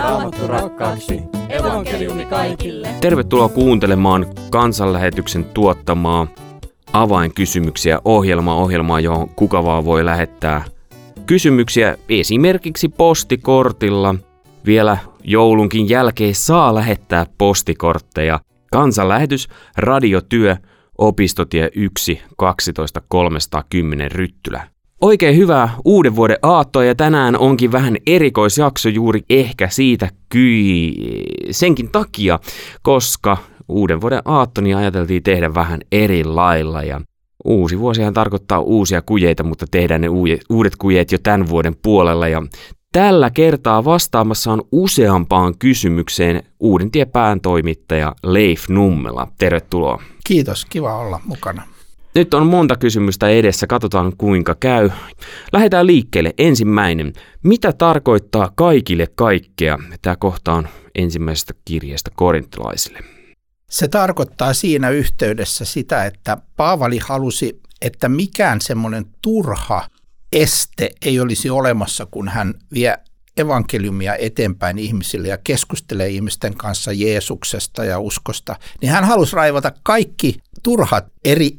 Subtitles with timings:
[0.00, 1.22] Raamattu rakkaaksi.
[1.48, 2.88] Evankeliumi kaikille.
[3.00, 6.26] Tervetuloa kuuntelemaan kansanlähetyksen tuottamaa
[6.92, 10.64] avainkysymyksiä ohjelma ohjelmaa, johon kuka vaan voi lähettää
[11.26, 14.14] kysymyksiä esimerkiksi postikortilla.
[14.66, 18.40] Vielä joulunkin jälkeen saa lähettää postikortteja.
[18.72, 20.56] Kansanlähetys, radiotyö,
[20.98, 24.68] opistotie 1, 12 310 Ryttylä.
[25.00, 30.94] Oikein hyvää uuden vuoden aattoa ja tänään onkin vähän erikoisjakso juuri ehkä siitä kyi
[31.50, 32.38] senkin takia,
[32.82, 33.36] koska
[33.68, 37.00] uuden vuoden aattoni ajateltiin tehdä vähän eri lailla ja
[37.44, 40.08] uusi vuosihan tarkoittaa uusia kujeita, mutta tehdään ne
[40.50, 42.42] uudet kujeet jo tämän vuoden puolella ja
[42.92, 49.28] Tällä kertaa vastaamassa on useampaan kysymykseen Uudentiepään toimittaja Leif Nummela.
[49.38, 50.02] Tervetuloa.
[50.26, 51.62] Kiitos, kiva olla mukana.
[52.14, 54.90] Nyt on monta kysymystä edessä, katsotaan kuinka käy.
[55.52, 56.34] Lähdetään liikkeelle.
[56.38, 57.12] Ensimmäinen.
[57.42, 59.78] Mitä tarkoittaa kaikille kaikkea?
[60.02, 62.98] Tämä kohta on ensimmäisestä kirjasta korintilaisille.
[63.70, 69.86] Se tarkoittaa siinä yhteydessä sitä, että Paavali halusi, että mikään semmoinen turha
[70.32, 72.98] este ei olisi olemassa, kun hän vie
[73.36, 80.36] evankeliumia eteenpäin ihmisille ja keskustelee ihmisten kanssa Jeesuksesta ja uskosta, niin hän halusi raivata kaikki
[80.62, 81.58] turhat eri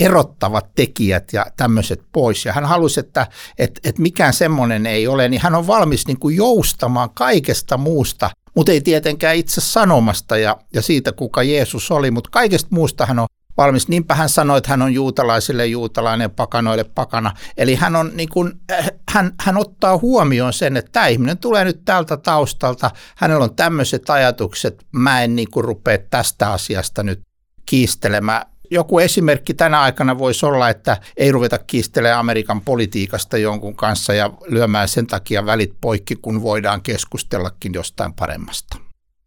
[0.00, 2.44] erottavat tekijät ja tämmöiset pois.
[2.44, 3.26] Ja hän halusi, että,
[3.58, 8.30] että, että mikään semmoinen ei ole, niin hän on valmis niin kuin joustamaan kaikesta muusta,
[8.54, 13.18] mutta ei tietenkään itse sanomasta ja, ja siitä, kuka Jeesus oli, mutta kaikesta muusta hän
[13.18, 13.88] on valmis.
[13.88, 17.32] Niinpä hän sanoi, että hän on juutalaisille juutalainen, pakanoille pakana.
[17.56, 21.64] Eli hän, on, niin kuin, äh, hän, hän ottaa huomioon sen, että tämä ihminen tulee
[21.64, 27.20] nyt tältä taustalta, hänellä on tämmöiset ajatukset, mä en niin kuin rupea tästä asiasta nyt
[27.66, 34.14] kiistelemään joku esimerkki tänä aikana voisi olla, että ei ruveta kiistelemään Amerikan politiikasta jonkun kanssa
[34.14, 38.78] ja lyömään sen takia välit poikki, kun voidaan keskustellakin jostain paremmasta.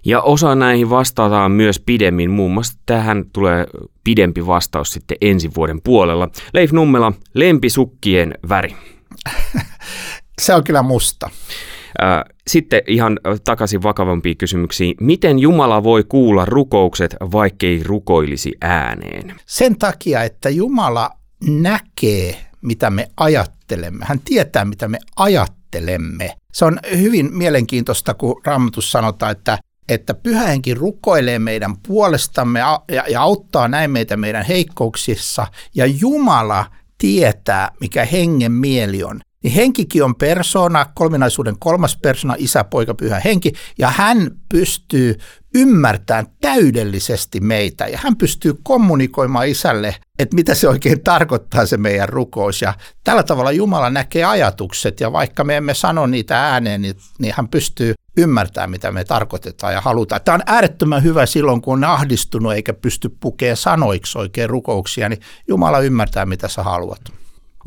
[0.06, 3.68] Ja osa näihin vastataan myös pidemmin, muun muassa tähän tulee
[4.04, 6.30] pidempi vastaus sitten ensi vuoden puolella.
[6.54, 8.76] Leif Nummela, lempisukkien väri.
[10.42, 11.30] Se on kyllä musta.
[12.48, 14.96] Sitten ihan takaisin vakavampiin kysymyksiin.
[15.02, 19.36] Miten Jumala voi kuulla rukoukset, vaikkei rukoilisi ääneen?
[19.46, 21.10] Sen takia, että Jumala
[21.48, 24.06] näkee, mitä me ajattelemme.
[24.06, 26.36] Hän tietää, mitä me ajattelemme.
[26.54, 29.58] Se on hyvin mielenkiintoista, kun Raamatus sanotaan, että
[29.90, 36.66] että pyhähenki rukoilee meidän puolestamme ja, ja auttaa näin meitä meidän heikkouksissa, ja Jumala
[36.98, 43.22] tietää, mikä hengen mieli on niin henkikin on persona, kolminaisuuden kolmas persona, isä, poika, pyhä
[43.26, 45.16] henki, ja hän pystyy
[45.56, 52.10] ymmärtämään täydellisesti meitä, ja hän pystyy kommunikoimaan isälle, että mitä se oikein tarkoittaa se meidän
[52.10, 52.74] rukous, ja
[53.04, 57.48] tällä tavalla Jumala näkee ajatukset, ja vaikka me emme sano niitä ääneen, niin, niin hän
[57.48, 60.22] pystyy ymmärtämään, mitä me tarkoitetaan ja halutaan.
[60.26, 65.22] Tämä on äärettömän hyvä silloin, kun on ahdistunut eikä pysty pukemaan sanoiksi oikein rukouksia, niin
[65.48, 67.19] Jumala ymmärtää, mitä sä haluat.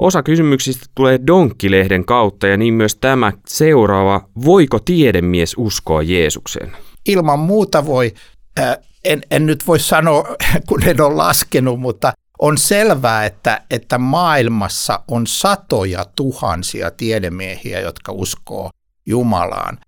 [0.03, 4.29] Osa kysymyksistä tulee Donkkilehden kautta ja niin myös tämä seuraava.
[4.45, 6.73] Voiko tiedemies uskoa Jeesukseen?
[7.09, 8.15] Ilman muuta voi.
[8.61, 10.37] Äh, en, en nyt voi sanoa,
[10.69, 18.13] kun en ole laskenut, mutta on selvää, että, että maailmassa on satoja tuhansia tiedemiehiä, jotka
[18.13, 18.71] uskoo
[19.07, 19.79] Jumalaan.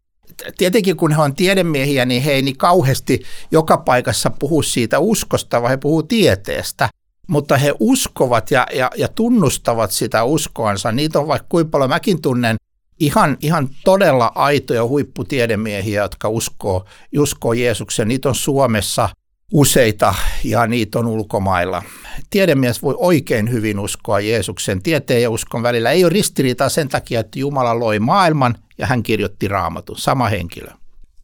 [0.59, 5.63] Tietenkin kun he on tiedemiehiä, niin he ei niin kauheasti joka paikassa puhu siitä uskosta,
[5.63, 6.89] vaan he puhuu tieteestä
[7.27, 10.93] mutta he uskovat ja, ja, ja tunnustavat sitä uskoansa.
[10.93, 11.91] Niitä on vaikka kuinka paljon.
[11.91, 12.57] Mäkin tunnen
[13.01, 16.85] ihan, ihan todella aitoja huipputiedemiehiä, jotka uskoo,
[17.19, 18.09] uskoo Jeesuksen.
[18.09, 19.09] Niitä on Suomessa
[19.53, 20.15] useita
[20.45, 21.83] ja niitä on ulkomailla.
[22.31, 24.83] Tiedemies voi oikein hyvin uskoa Jeesuksen.
[24.83, 29.03] Tieteen ja uskon välillä ei ole ristiriitaa sen takia, että Jumala loi maailman ja hän
[29.03, 29.99] kirjoitti raamatun.
[29.99, 30.71] Sama henkilö.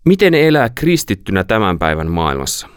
[0.04, 2.68] Miten elää kristittynä tämän päivän maailmassa?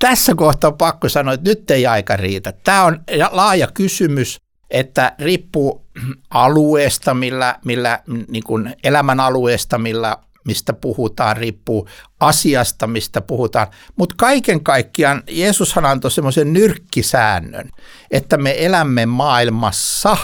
[0.00, 2.52] Tässä kohtaa on pakko sanoa, että nyt ei aika riitä.
[2.64, 3.00] Tämä on
[3.30, 4.40] laaja kysymys,
[4.70, 5.86] että riippuu
[6.30, 11.88] alueesta, millä, millä niin kuin elämän alueesta, millä, mistä puhutaan, riippuu
[12.20, 13.66] asiasta, mistä puhutaan.
[13.96, 17.70] Mutta kaiken kaikkiaan Jeesushan antoi semmoisen nyrkkisäännön,
[18.10, 20.16] että me elämme maailmassa,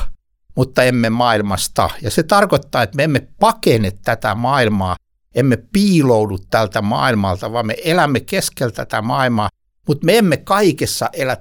[0.56, 1.90] mutta emme maailmasta.
[2.02, 4.96] Ja se tarkoittaa, että me emme pakene tätä maailmaa,
[5.34, 9.48] emme piiloudu tältä maailmalta, vaan me elämme keskeltä tätä maailmaa
[9.88, 11.36] mutta me emme kaikessa elä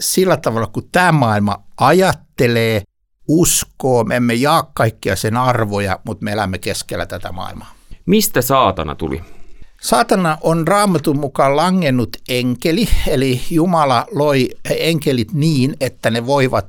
[0.00, 2.82] sillä tavalla, kun tämä maailma ajattelee,
[3.28, 7.72] uskoo, me emme jaa kaikkia sen arvoja, mutta me elämme keskellä tätä maailmaa.
[8.06, 9.22] Mistä saatana tuli?
[9.80, 16.68] Saatana on raamatun mukaan langennut enkeli, eli Jumala loi enkelit niin, että ne voivat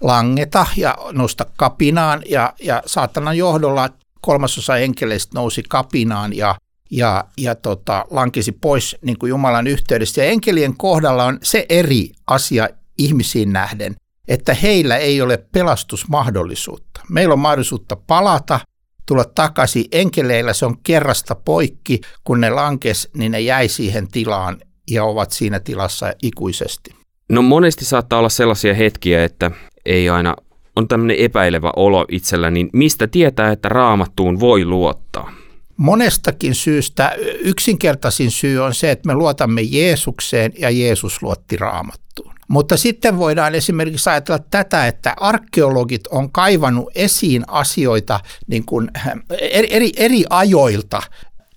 [0.00, 3.88] langeta ja nousta kapinaan, ja, ja saatanan johdolla
[4.20, 6.54] kolmasosa enkeleistä nousi kapinaan, ja
[6.90, 10.22] ja, ja tota, lankisi pois niin kuin Jumalan yhteydessä.
[10.22, 13.94] Ja enkelien kohdalla on se eri asia ihmisiin nähden,
[14.28, 17.00] että heillä ei ole pelastusmahdollisuutta.
[17.10, 18.60] Meillä on mahdollisuutta palata,
[19.06, 19.84] tulla takaisin.
[19.92, 24.60] Enkeleillä se on kerrasta poikki, kun ne lankes, niin ne jäi siihen tilaan
[24.90, 26.94] ja ovat siinä tilassa ikuisesti.
[27.28, 29.50] No monesti saattaa olla sellaisia hetkiä, että
[29.86, 30.36] ei aina
[30.76, 35.32] on tämmöinen epäilevä olo itsellä, niin mistä tietää, että raamattuun voi luottaa?
[35.76, 42.34] Monestakin syystä yksinkertaisin syy on se, että me luotamme Jeesukseen ja Jeesus luotti raamattuun.
[42.48, 48.90] Mutta sitten voidaan esimerkiksi ajatella tätä, että arkeologit on kaivannut esiin asioita niin kuin
[49.40, 51.02] eri, eri ajoilta,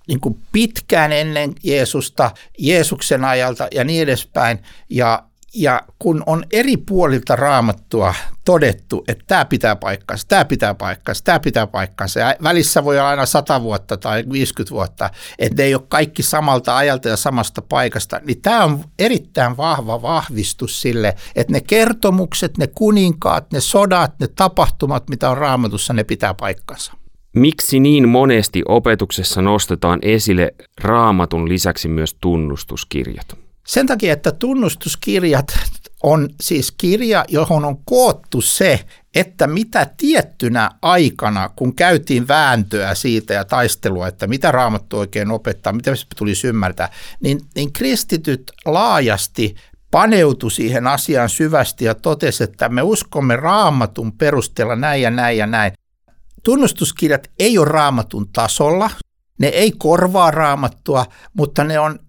[0.08, 4.60] niin kuin pitkään ennen Jeesusta, Jeesuksen ajalta ja niin edespäin.
[4.90, 5.24] Ja
[5.56, 8.14] ja kun on eri puolilta raamattua
[8.46, 13.10] todettu, että tämä pitää paikkansa, tämä pitää paikkansa, tämä pitää paikkansa, ja välissä voi olla
[13.10, 15.10] aina 100 vuotta tai 50 vuotta,
[15.40, 20.02] että ne ei ole kaikki samalta ajalta ja samasta paikasta, niin tämä on erittäin vahva
[20.02, 26.04] vahvistus sille, että ne kertomukset, ne kuninkaat, ne sodat, ne tapahtumat, mitä on raamatussa, ne
[26.04, 26.94] pitää paikkansa.
[27.36, 33.47] Miksi niin monesti opetuksessa nostetaan esille raamatun lisäksi myös tunnustuskirjat?
[33.68, 35.46] Sen takia, että tunnustuskirjat
[36.04, 38.86] on siis kirja, johon on koottu se,
[39.16, 45.74] että mitä tiettynä aikana, kun käytiin vääntöä siitä ja taistelua, että mitä raamattu oikein opettaa,
[45.74, 46.90] mitä se tulisi ymmärtää,
[47.22, 49.56] niin, niin kristityt laajasti
[49.92, 55.48] paneutui siihen asiaan syvästi ja totesi, että me uskomme raamatun perusteella näin ja näin ja
[55.48, 55.74] näin.
[56.44, 58.90] Tunnustuskirjat ei ole raamatun tasolla,
[59.40, 62.00] ne ei korvaa raamattua, mutta ne on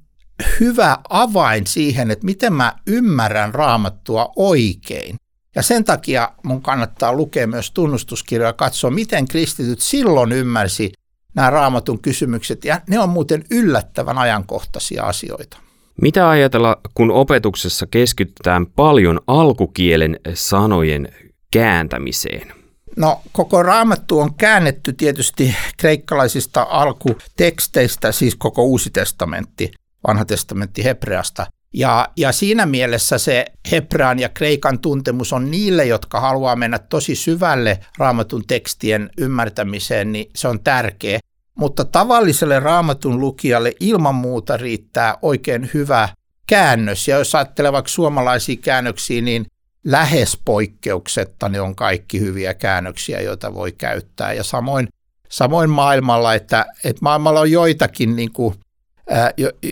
[0.60, 5.16] hyvä avain siihen, että miten mä ymmärrän raamattua oikein.
[5.54, 10.92] Ja sen takia mun kannattaa lukea myös tunnustuskirjoja ja katsoa, miten kristityt silloin ymmärsi
[11.34, 12.64] nämä raamatun kysymykset.
[12.64, 15.58] Ja ne on muuten yllättävän ajankohtaisia asioita.
[16.02, 21.08] Mitä ajatella, kun opetuksessa keskitytään paljon alkukielen sanojen
[21.50, 22.52] kääntämiseen?
[22.96, 29.72] No koko raamattu on käännetty tietysti kreikkalaisista alkuteksteistä, siis koko uusi testamentti
[30.06, 31.46] vanha testamentti hebreasta.
[31.74, 37.14] Ja, ja siinä mielessä se hebrean ja kreikan tuntemus on niille, jotka haluaa mennä tosi
[37.14, 41.18] syvälle raamatun tekstien ymmärtämiseen, niin se on tärkeä.
[41.54, 46.08] Mutta tavalliselle raamatun lukijalle ilman muuta riittää oikein hyvä
[46.46, 47.08] käännös.
[47.08, 49.46] Ja jos ajattelee vaikka suomalaisia käännöksiä, niin
[49.84, 54.32] lähes poikkeuksetta ne on kaikki hyviä käännöksiä, joita voi käyttää.
[54.32, 54.88] Ja samoin,
[55.28, 58.54] samoin maailmalla, että, että maailmalla on joitakin niin kuin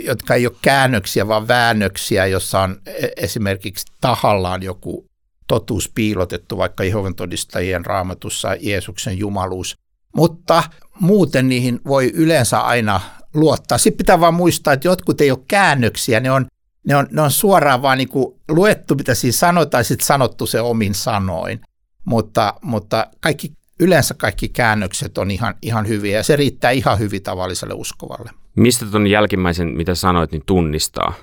[0.04, 5.06] jotka ei ole käännöksiä, vaan väännöksiä, jossa on e, esimerkiksi tahallaan joku
[5.46, 9.76] totuus piilotettu, vaikka Jehovan todistajien raamatussa Jeesuksen jumaluus.
[10.16, 10.62] Mutta
[11.00, 13.00] muuten niihin voi yleensä aina
[13.34, 13.78] luottaa.
[13.78, 16.46] Sitten pitää vaan muistaa, että jotkut ei ole käännöksiä, ne on,
[16.86, 18.08] ne on, ne on suoraan vaan niin
[18.48, 21.60] luettu, mitä siinä sanotaan, ja sitten sanottu se omin sanoin.
[22.04, 27.22] Mutta, mutta kaikki, yleensä kaikki käännökset on ihan, ihan hyviä, ja se riittää ihan hyvin
[27.22, 28.30] tavalliselle uskovalle.
[28.56, 31.14] Mistä tuon jälkimmäisen, mitä sanoit, niin tunnistaa?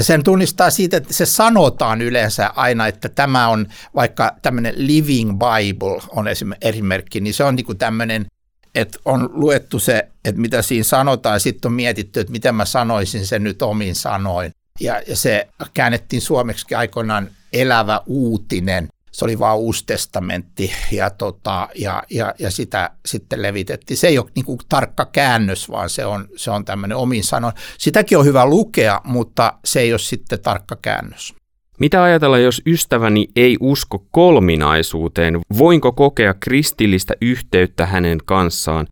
[0.00, 6.00] Sen tunnistaa siitä, että se sanotaan yleensä aina, että tämä on vaikka tämmöinen Living Bible
[6.08, 6.26] on
[6.60, 8.26] esimerkki, niin se on niin kuin tämmöinen,
[8.74, 12.64] että on luettu se, että mitä siinä sanotaan ja sitten on mietitty, että miten mä
[12.64, 14.52] sanoisin sen nyt omin sanoin.
[14.80, 21.68] Ja, ja se käännettiin suomeksi aikoinaan elävä uutinen se oli vain uusi testamentti ja, tota,
[21.74, 23.96] ja, ja, ja sitä sitten levitettiin.
[23.96, 27.54] Se ei ole niin kuin tarkka käännös, vaan se on, se on tämmöinen omin sanoin.
[27.78, 31.34] Sitäkin on hyvä lukea, mutta se ei ole sitten tarkka käännös.
[31.80, 35.40] Mitä ajatella, jos ystäväni ei usko kolminaisuuteen?
[35.58, 38.86] Voinko kokea kristillistä yhteyttä hänen kanssaan,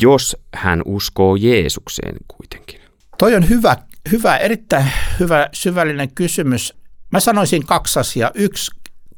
[0.00, 2.80] jos hän uskoo Jeesukseen kuitenkin?
[3.18, 3.76] Toi on hyvä,
[4.12, 4.86] hyvä erittäin
[5.20, 6.74] hyvä syvällinen kysymys.
[7.12, 8.30] Mä sanoisin kaksi asiaa.
[8.34, 8.70] Yksi,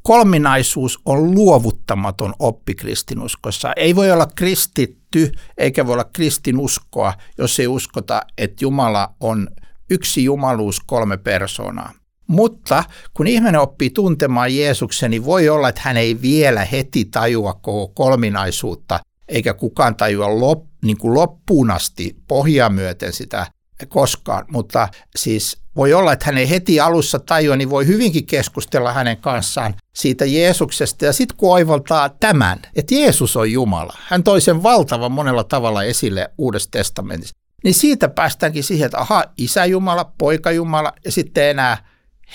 [0.03, 3.73] kolminaisuus on luovuttamaton oppi kristinuskossa.
[3.75, 9.47] Ei voi olla kristitty eikä voi olla kristinuskoa, jos ei uskota, että Jumala on
[9.89, 11.93] yksi jumaluus, kolme persoonaa.
[12.27, 17.53] Mutta kun ihminen oppii tuntemaan Jeesuksen, niin voi olla, että hän ei vielä heti tajua
[17.53, 23.47] koko kolminaisuutta, eikä kukaan tajua lop, niin kuin loppuun asti pohjaa myöten sitä
[23.85, 24.45] koskaan.
[24.51, 29.17] Mutta siis voi olla, että hän ei heti alussa tajua, niin voi hyvinkin keskustella hänen
[29.17, 31.05] kanssaan siitä Jeesuksesta.
[31.05, 35.83] Ja sitten kun oivaltaa tämän, että Jeesus on Jumala, hän toi sen valtavan monella tavalla
[35.83, 41.43] esille Uudessa testamentissa, niin siitä päästäänkin siihen, että aha, isä Jumala, poika Jumala ja sitten
[41.49, 41.77] enää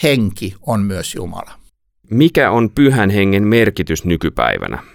[0.03, 1.51] henki on myös Jumala.
[2.11, 4.94] Mikä on pyhän hengen merkitys nykypäivänä?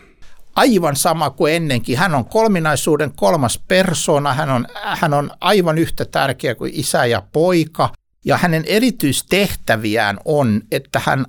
[0.60, 1.98] Aivan sama kuin ennenkin.
[1.98, 7.24] Hän on kolminaisuuden kolmas persona, hän on, hän on aivan yhtä tärkeä kuin isä ja
[7.32, 7.90] poika.
[8.26, 11.26] Ja hänen erityistehtäviään on, että hän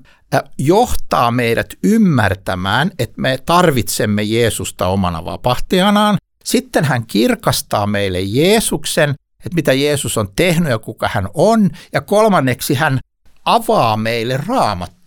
[0.59, 6.17] johtaa meidät ymmärtämään, että me tarvitsemme Jeesusta omana vapahtajanaan.
[6.45, 9.11] Sitten hän kirkastaa meille Jeesuksen,
[9.45, 11.71] että mitä Jeesus on tehnyt ja kuka hän on.
[11.93, 12.99] Ja kolmanneksi hän
[13.45, 14.41] avaa meille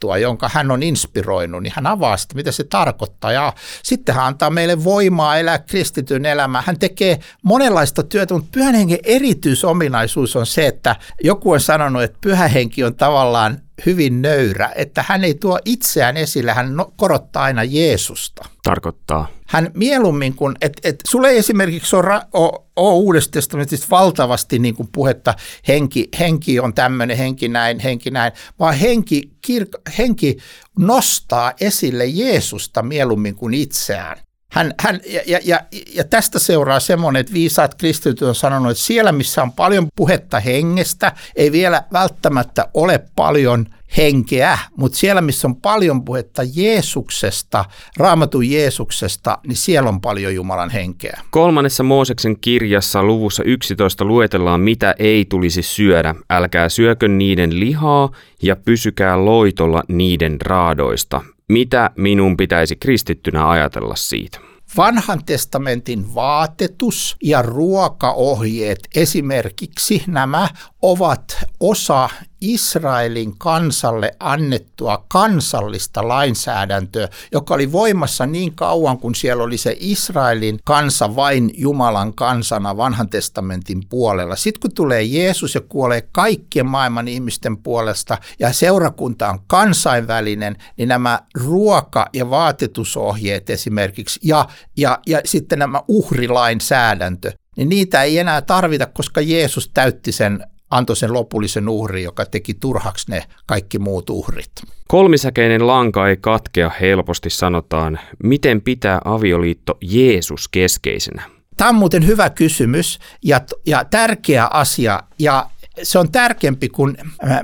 [0.03, 3.31] raamattua, jonka hän on inspiroinut, niin hän avaa sitä, mitä se tarkoittaa.
[3.31, 6.63] Ja sitten hän antaa meille voimaa elää kristityn elämää.
[6.65, 12.17] Hän tekee monenlaista työtä, mutta pyhän hengen erityisominaisuus on se, että joku on sanonut, että
[12.21, 17.43] pyhä henki on tavallaan hyvin nöyrä, että hän ei tuo itseään esille, hän no, korottaa
[17.43, 18.45] aina Jeesusta.
[18.63, 19.27] Tarkoittaa?
[19.47, 24.75] Hän mieluummin, kun, että et, sulle ei esimerkiksi ole, ole, ole Uudesta testamentista valtavasti niin
[24.75, 25.33] kuin puhetta,
[25.67, 30.37] henki, henki on tämmöinen, henki näin, henki näin, vaan henki, kirk, henki
[30.79, 34.17] nostaa esille Jeesusta mieluummin kuin itseään.
[34.53, 35.59] Hän, hän, ja, ja, ja,
[35.93, 40.39] ja tästä seuraa semmoinen, että viisaat kristityt on sanonut, että siellä missä on paljon puhetta
[40.39, 43.65] hengestä, ei vielä välttämättä ole paljon
[43.97, 47.65] henkeä, mutta siellä missä on paljon puhetta Jeesuksesta,
[47.97, 51.21] raamatun Jeesuksesta, niin siellä on paljon Jumalan henkeä.
[51.29, 56.15] Kolmannessa Mooseksen kirjassa luvussa 11 luetellaan, mitä ei tulisi syödä.
[56.29, 58.09] Älkää syökö niiden lihaa
[58.41, 61.21] ja pysykää loitolla niiden raadoista.
[61.53, 64.39] Mitä minun pitäisi kristittynä ajatella siitä?
[64.77, 70.49] Vanhan testamentin vaatetus ja ruokaohjeet esimerkiksi nämä
[70.81, 72.09] ovat osa
[72.43, 80.59] Israelin kansalle annettua kansallista lainsäädäntöä, joka oli voimassa niin kauan, kun siellä oli se Israelin
[80.63, 84.35] kansa vain Jumalan kansana vanhan testamentin puolella.
[84.35, 90.89] Sitten kun tulee Jeesus ja kuolee kaikkien maailman ihmisten puolesta ja seurakunta on kansainvälinen, niin
[90.89, 94.47] nämä ruoka- ja vaatetusohjeet esimerkiksi ja,
[94.77, 100.95] ja, ja sitten nämä uhrilainsäädäntö, niin niitä ei enää tarvita, koska Jeesus täytti sen antoi
[100.95, 104.51] sen lopullisen uhri, joka teki turhaksi ne kaikki muut uhrit.
[104.87, 107.99] Kolmisäkeinen lanka ei katkea helposti, sanotaan.
[108.23, 111.23] Miten pitää avioliitto Jeesus keskeisenä?
[111.57, 115.49] Tämä on muuten hyvä kysymys ja, ja tärkeä asia, ja
[115.83, 117.39] se on tärkeämpi kuin äh,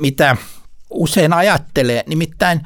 [0.00, 0.36] mitä
[0.90, 2.02] usein ajattelee.
[2.06, 2.60] Nimittäin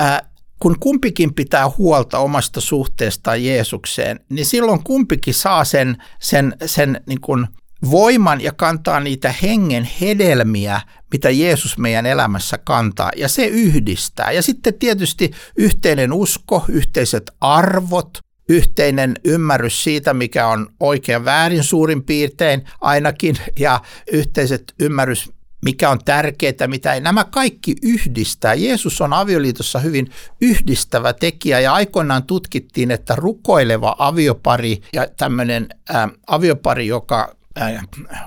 [0.00, 0.22] äh,
[0.58, 7.20] kun kumpikin pitää huolta omasta suhteestaan Jeesukseen, niin silloin kumpikin saa sen, sen, sen niin
[7.20, 7.46] kuin
[7.90, 10.80] voiman ja kantaa niitä hengen hedelmiä,
[11.12, 14.32] mitä Jeesus meidän elämässä kantaa, ja se yhdistää.
[14.32, 22.02] Ja sitten tietysti yhteinen usko, yhteiset arvot, yhteinen ymmärrys siitä, mikä on oikein väärin suurin
[22.02, 23.80] piirtein ainakin, ja
[24.12, 25.30] yhteiset ymmärrys,
[25.64, 27.00] mikä on tärkeää, mitä ei.
[27.00, 28.54] Nämä kaikki yhdistää.
[28.54, 30.10] Jeesus on avioliitossa hyvin
[30.40, 37.36] yhdistävä tekijä ja aikoinaan tutkittiin, että rukoileva aviopari ja tämmöinen ä, aviopari, joka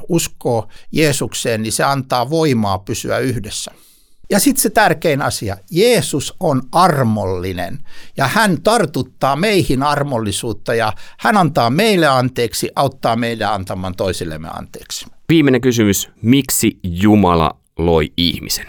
[0.10, 3.72] uskoo Jeesukseen, niin se antaa voimaa pysyä yhdessä.
[4.30, 7.80] Ja sitten se tärkein asia, Jeesus on armollinen
[8.18, 15.06] ja hän tartuttaa meihin armollisuutta ja hän antaa meille anteeksi, auttaa meidän antamaan toisillemme anteeksi.
[15.30, 18.66] Viimeinen kysymys, miksi Jumala loi ihmisen?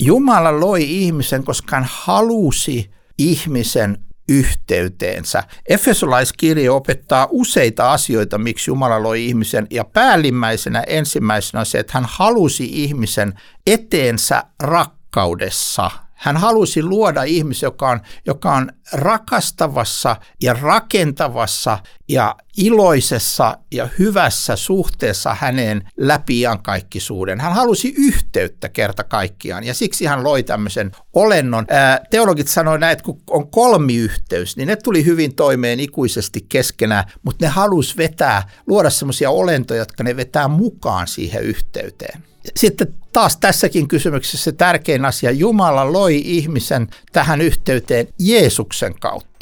[0.00, 5.42] Jumala loi ihmisen, koska hän halusi ihmisen yhteyteensä.
[5.68, 12.06] Efesolaiskirja opettaa useita asioita, miksi Jumala loi ihmisen, ja päällimmäisenä ensimmäisenä on se, että hän
[12.08, 13.34] halusi ihmisen
[13.66, 21.78] eteensä rakkaudessa– hän halusi luoda ihmisen, joka on, joka on rakastavassa ja rakentavassa
[22.08, 27.40] ja iloisessa ja hyvässä suhteessa häneen läpi iankaikkisuuden.
[27.40, 31.66] Hän halusi yhteyttä kerta kaikkiaan ja siksi hän loi tämmöisen olennon.
[32.10, 37.44] teologit sanoivat näin, että kun on kolmiyhteys, niin ne tuli hyvin toimeen ikuisesti keskenään, mutta
[37.44, 42.22] ne halusi vetää, luoda semmoisia olentoja, jotka ne vetää mukaan siihen yhteyteen.
[42.56, 49.35] Sitten taas tässäkin kysymyksessä se tärkein asia, Jumala loi ihmisen tähän yhteyteen Jeesuksen kautta.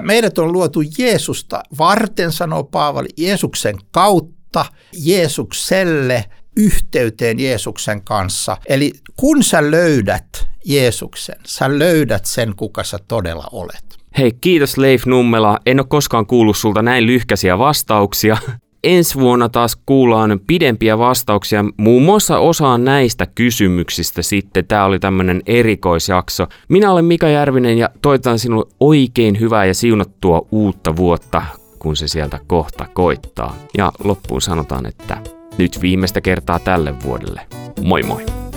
[0.00, 4.64] Meidät on luotu Jeesusta varten, sanoo Paavali, Jeesuksen kautta,
[5.04, 6.24] Jeesukselle,
[6.56, 8.56] yhteyteen Jeesuksen kanssa.
[8.66, 13.84] Eli kun sä löydät Jeesuksen, sä löydät sen, kuka sä todella olet.
[14.18, 15.58] Hei, kiitos Leif Nummela.
[15.66, 18.36] En ole koskaan kuullut sulta näin lyhkäisiä vastauksia.
[18.84, 24.66] Ensi vuonna taas kuullaan pidempiä vastauksia muun muassa osaan näistä kysymyksistä sitten.
[24.66, 26.46] Tämä oli tämmöinen erikoisjakso.
[26.68, 31.42] Minä olen Mika Järvinen ja toivotan sinulle oikein hyvää ja siunattua uutta vuotta,
[31.78, 33.56] kun se sieltä kohta koittaa.
[33.78, 35.16] Ja loppuun sanotaan, että
[35.58, 37.40] nyt viimeistä kertaa tälle vuodelle.
[37.82, 38.47] Moi moi!